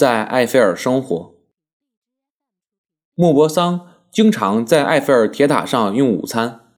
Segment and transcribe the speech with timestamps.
[0.00, 1.34] 在埃菲尔生活。
[3.14, 6.72] 莫泊桑经常在埃菲尔铁塔上用午餐。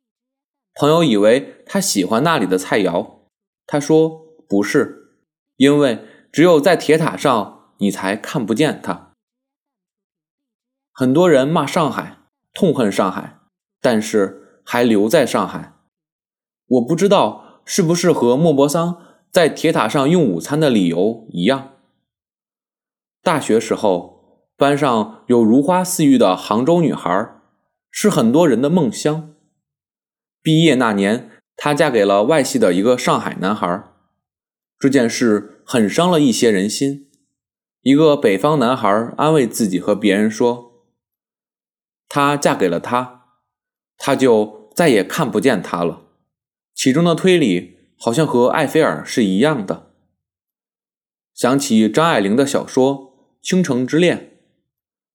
[0.74, 3.20] 朋友以为他喜欢那里的菜肴，
[3.64, 4.08] 他说
[4.48, 5.20] 不是，
[5.56, 9.12] 因为只有在铁塔上你才看不见他。
[10.92, 12.18] 很多人骂上海，
[12.52, 13.38] 痛恨上海，
[13.80, 15.74] 但是还留在上海。
[16.66, 19.00] 我不知道是不是和莫泊桑
[19.30, 21.71] 在铁塔上用午餐的理由一样。
[23.22, 27.40] 大学时候，班上有如花似玉的杭州女孩，
[27.88, 29.36] 是很多人的梦乡。
[30.42, 33.84] 毕业那年，她嫁给了外系的一个上海男孩，
[34.76, 37.08] 这件事很伤了一些人心。
[37.82, 40.88] 一个北方男孩安慰自己和别人说
[42.08, 43.26] ：“她嫁给了他，
[43.96, 46.06] 他就再也看不见她了。”
[46.74, 49.92] 其中的推理好像和埃菲尔是一样的。
[51.32, 53.10] 想起张爱玲的小说。
[53.42, 54.18] 《倾城之恋》，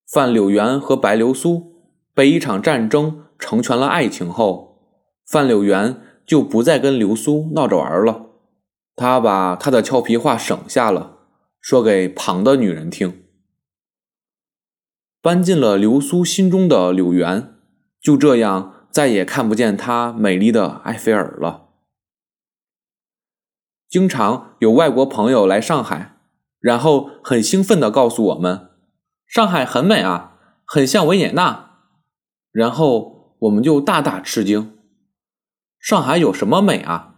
[0.05, 1.81] 范柳原和白流苏
[2.13, 4.81] 被一场战争成全了爱情后，
[5.25, 8.25] 范柳原就不再跟流苏闹着玩了。
[8.97, 11.19] 他把他的俏皮话省下了，
[11.61, 13.23] 说给旁的女人听。
[15.21, 17.55] 搬进了流苏心中的柳原，
[18.01, 21.69] 就这样再也看不见她美丽的埃菲尔了。
[23.87, 26.16] 经常有外国朋友来上海。
[26.59, 28.69] 然后很兴奋地告诉我们，
[29.25, 31.79] 上海很美啊，很像维也纳。
[32.51, 34.77] 然后我们就大大吃惊，
[35.79, 37.15] 上海有什么美啊？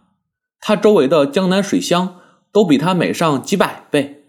[0.60, 2.20] 它周围的江南水乡
[2.52, 4.24] 都比它美上几百倍，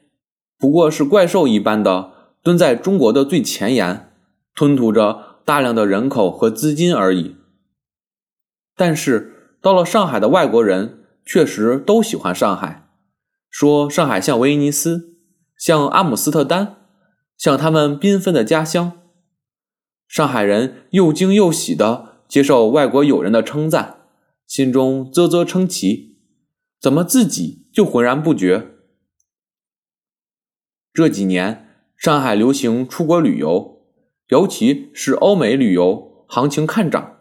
[0.58, 4.14] 不过是怪兽一般的蹲在中国的最前沿，
[4.56, 7.36] 吞吐着大量的人口和资金而已。
[8.78, 12.88] 但是到了上海的外国人确实都喜欢上海，
[13.52, 15.10] 说上海像威尼斯。
[15.56, 16.78] 像阿姆斯特丹，
[17.38, 19.04] 像他们缤纷的家乡，
[20.08, 24.08] 上海人又惊又喜地接受外国友人的称赞，
[24.48, 26.18] 心中啧啧称奇，
[26.80, 28.70] 怎么自己就浑然不觉？
[30.92, 33.84] 这几年上海流行出国旅游，
[34.30, 37.20] 尤其是欧美旅游，行情看涨。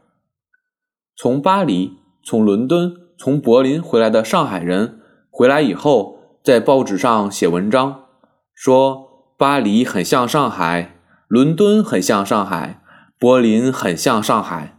[1.14, 8.06] 从巴黎、从伦敦、从柏林回来的上海人，回来以后在报纸上写文章。
[8.54, 12.82] 说巴黎很像上海，伦敦很像上海，
[13.18, 14.78] 柏林很像上海。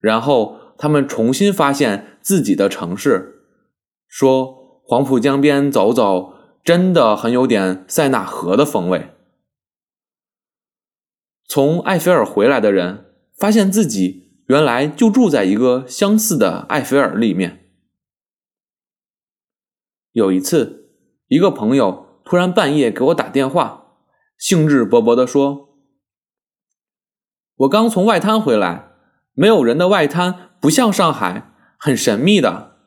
[0.00, 3.42] 然后他们重新发现自己的城市，
[4.08, 9.10] 说黄浦江边走走，真的很有点塞纳河的风味。
[11.48, 13.06] 从埃菲尔回来的人，
[13.38, 17.65] 发现自己原来就住在一个相似的埃菲尔里面。
[20.16, 20.88] 有一次，
[21.28, 22.06] 一个朋友。
[22.24, 23.98] 突然半夜给我打电话，
[24.38, 25.68] 兴致勃勃地说
[27.54, 28.92] ：“我刚从外滩回来，
[29.34, 32.78] 没有人的外滩不像上海，很神秘的。”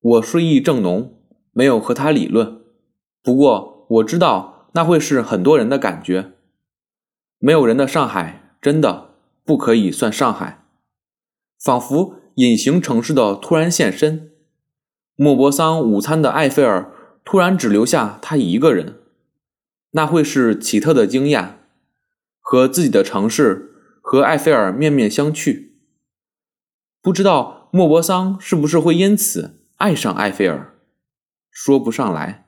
[0.00, 1.20] 我睡意正浓，
[1.50, 2.62] 没有和他理论。
[3.20, 6.34] 不过我知道那会是很多人的感觉。
[7.38, 10.64] 没有人的上海真的不可以算上海，
[11.62, 14.37] 仿佛隐形城市的突然现身。
[15.20, 16.94] 莫泊桑午餐的埃菲尔。
[17.30, 19.00] 突然只留下他一个人，
[19.90, 21.58] 那会是奇特的经验，
[22.40, 23.70] 和自己的城市
[24.00, 25.72] 和埃菲尔面面相觑。
[27.02, 30.72] 不知道莫泊桑是不是会因此爱上埃菲尔，
[31.50, 32.47] 说不上来。